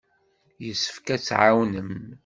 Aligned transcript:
Yessefk 0.65 1.07
ad 1.15 1.21
tt-tɛawnem. 1.21 1.89